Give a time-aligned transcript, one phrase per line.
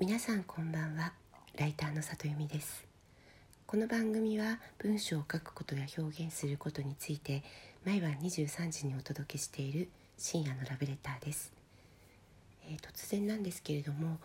[0.00, 1.12] 皆さんこんばんは。
[1.58, 2.86] ライターの里由美です。
[3.66, 7.42] この番組は文章を書くことや表現することについて
[7.84, 11.52] 毎晩23時にお届けしている深夜のラブレターです、
[12.66, 14.16] えー、突然なんですけれども、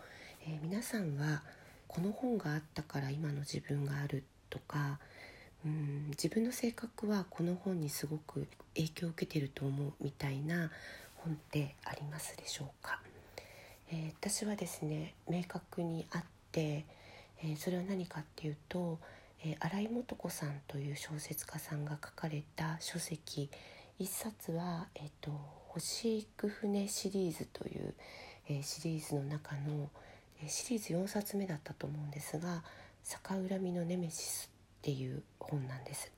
[0.48, 1.42] えー、皆さんは
[1.88, 4.98] この本があったから今の自分があるとか
[5.62, 10.70] うん自分の性格はこの本にすごく影響を受けてると思うみたいな
[11.16, 12.98] 本ってありますでしょうか、
[13.90, 16.22] えー、私はですね明確にあっ
[16.52, 16.84] て、
[17.42, 18.98] えー、それは何かっていうと、
[19.44, 23.50] えー、新井素子さんという小説家さんが書かれた書籍
[23.98, 25.30] 一冊は、えーと
[25.68, 27.94] 「星行く船」シリーズという、
[28.48, 29.88] えシリーズの中の
[30.46, 32.62] シリーズ4冊目だったと思うんですが
[33.04, 36.12] 「逆恨みのネメシス」っていう本なんです。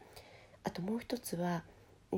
[0.64, 1.62] あともう一つは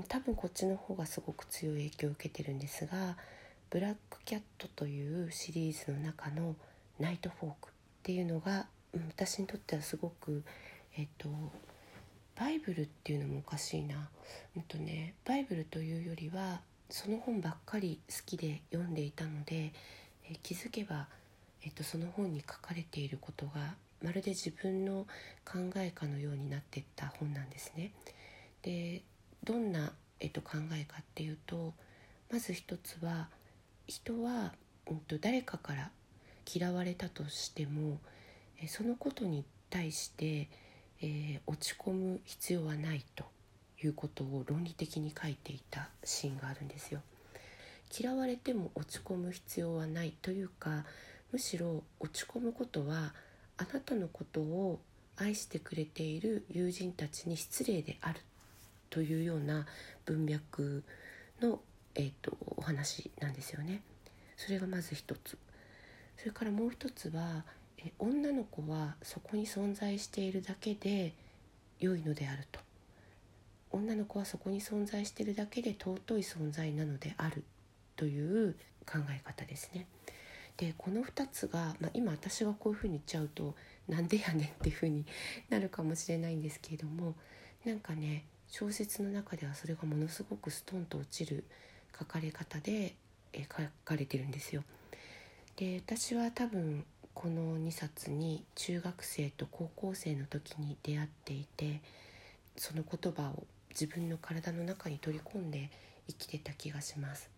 [0.09, 3.19] 多分こっちの方がすごく強い影響を受けてるんですが
[3.71, 6.57] 「ブラックキャット」というシリーズの中の
[6.99, 8.69] 「ナイトフォーク」っていうのが、
[9.09, 10.45] 私にとってはすごく
[10.97, 11.29] えっと
[12.35, 14.09] バイブルっていうのもおかしいな、
[14.57, 19.73] うんとね、バイブルというよりはその本ばっかり好きで読んでいたので、
[20.25, 21.07] え気づけば、
[21.63, 25.07] えっと、その本に書かれていることがまるで自分の
[25.45, 27.93] 考えかのようになっていった本なんですね。
[28.63, 29.03] で
[29.45, 31.75] どんな、えっと、考えかっていうと
[32.31, 33.29] まず一つは
[33.91, 34.55] 人は、
[34.89, 35.91] うんと、誰かから
[36.53, 37.99] 嫌われたとしても
[38.63, 40.49] えそのことに対して、
[41.01, 43.25] えー、落ち込む必要はないと
[43.83, 47.01] いうことを論理的に書いていたシーンがあるんですよ。
[47.99, 50.85] 嫌われても落ち込む必要はないというか
[51.33, 53.15] むしろ落ち込むことは
[53.57, 54.79] あなたのことを
[55.17, 58.21] 愛してくれている友人たちに失礼である
[58.91, 59.67] というような
[60.05, 60.85] 文脈
[61.41, 61.61] の、
[61.95, 63.83] えーと、お話なんですよね。
[64.37, 65.37] それがまず一つ
[66.17, 67.45] それからもう一つは
[67.79, 71.15] え女の子はそこに存在しているだけで
[71.79, 72.61] 良いのであると
[73.71, 77.45] 女の子はそこに存在しているだけで尊い存在なのである
[77.97, 78.55] という
[78.87, 79.87] 考え方ですね。
[80.57, 83.55] でこの2つが、まあ、今私がこういうふうに言っちゃうと
[83.89, 85.07] なんでやねんっていうふうに
[85.49, 87.15] なるかもしれないんですけれども
[87.65, 91.45] なんかね小説の中ではそれがものすごくストンと落ちる
[91.99, 92.95] 書かれ方で
[93.33, 94.63] え書かれてるんですよ。
[95.57, 96.85] で私は多分
[97.15, 101.81] この2冊に中学生と高校生の時に出会っていて
[102.57, 105.71] その言葉を自分の体の中に取り込んで
[106.09, 107.31] 生きてた気がします。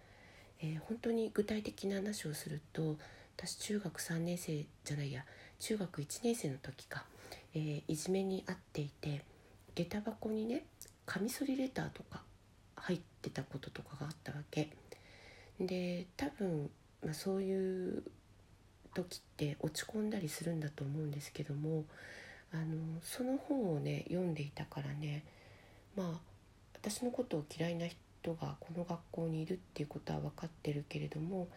[0.60, 2.96] えー、本当に具体的な話をすると
[3.36, 5.24] 私中学3年生じゃないや
[5.58, 7.04] 中学1年生の時か、
[7.54, 9.24] えー、いじめに遭っていて
[9.74, 10.64] 下駄箱にね
[11.04, 12.22] カミソリレターとか
[12.82, 14.70] 入ってたこととかがあったわけ。
[15.60, 16.70] で多分、
[17.04, 18.02] まあ、そういう
[18.94, 21.84] 時って落ち込んだりするんだと思うんですけども
[22.52, 25.24] あのその本をね読んでいたからね
[25.96, 26.20] まあ
[26.74, 31.48] 私のことを嫌いな人がこの学校にいるっていうことは分かってるけれども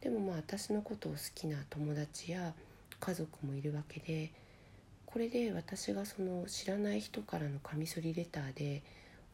[0.00, 2.54] でもまあ私のことを好きな友達や
[3.00, 4.30] 家族もいるわけで
[5.06, 8.82] これで私がその知らない人からのカミソリレターで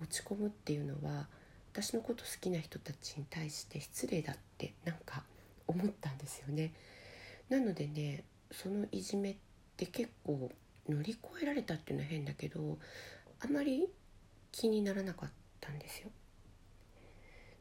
[0.04, 1.26] 落ち込むっていうのは
[1.72, 5.25] 私のこと好きな人たちに対して失礼だってなんか
[5.66, 6.72] 思ったんですよね。
[7.48, 9.37] なのでねそのいじめっ
[9.76, 10.50] て結構
[10.88, 12.78] 乗り越えられたっていうのは変だけど
[13.41, 13.88] あまり
[14.53, 16.10] 気にならなかったんですよ。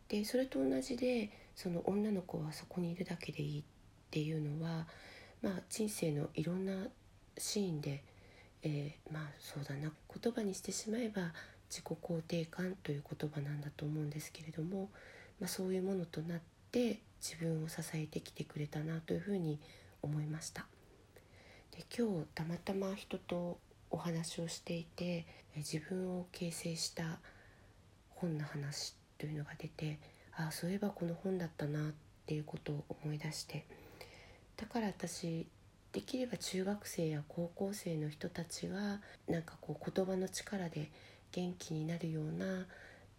[0.10, 3.64] でそれと同じでその女の子はそこにいるだけでいいっ
[4.12, 4.86] ていうのは
[5.42, 6.74] まあ人生のいろんな
[7.38, 8.04] シーンで、
[8.62, 11.34] えー、まあそうだな言葉にしてしまえば
[11.74, 14.92] 自己肯定感という言葉なんだと思うんですけれども、
[15.40, 16.40] まあ、そういうものとなっ
[16.72, 19.60] て自分を支えてきてくれたなというふうに
[20.04, 20.68] 思いました。
[21.72, 23.58] で今日たまたま人と
[23.90, 25.26] お話をしていて
[25.56, 27.18] 自分を形成した
[28.10, 29.98] 本の話というのが出て
[30.36, 31.92] ああそういえばこの本だったなっ
[32.28, 33.66] ていうことを思い出して
[34.58, 35.48] だから私
[35.92, 40.92] できれば中学生や高校生の人たちがなんかこう言葉の力で
[41.34, 42.66] 元気になるような、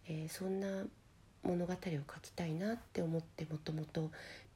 [0.07, 0.67] えー、そんな
[1.43, 1.81] 物語を書
[2.21, 4.09] きたいなって思ってもともと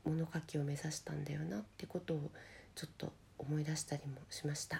[0.05, 2.31] 物書きを目指したんだよなってことを
[2.73, 4.77] ちょっと思い出したりもしました。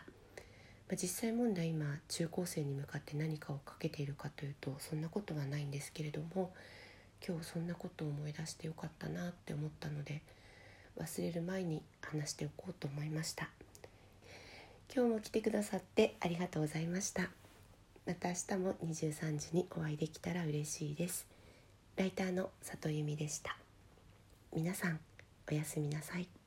[0.90, 6.52] まあ、実際問題今中高生に向かって何かをかけているかというとそんなことはないんですけれども
[7.26, 10.24] 今日そんなことを思い出してよかったなって思ったので
[11.00, 13.50] 忘れる前に話しておこうと思いました
[14.94, 17.39] 今日も来てくださってありがとうございました
[18.10, 21.28] また明日も23時にお会いできたら嬉しいです。
[21.96, 23.56] ライターの里由美でした。
[24.52, 25.00] 皆さん
[25.48, 26.39] おやすみなさい。